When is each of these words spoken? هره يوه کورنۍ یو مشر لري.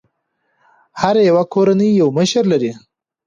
هره 1.01 1.21
يوه 1.29 1.43
کورنۍ 1.53 1.89
یو 2.01 2.09
مشر 2.19 2.43
لري. 2.51 2.71